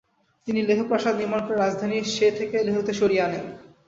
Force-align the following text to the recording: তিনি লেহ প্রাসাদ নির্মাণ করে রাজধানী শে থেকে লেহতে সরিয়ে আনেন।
তিনি 0.47 0.59
লেহ 0.61 0.79
প্রাসাদ 0.89 1.13
নির্মাণ 1.17 1.41
করে 1.45 1.57
রাজধানী 1.57 1.97
শে 2.15 2.27
থেকে 2.39 2.57
লেহতে 2.67 2.93
সরিয়ে 2.99 3.23
আনেন। 3.23 3.45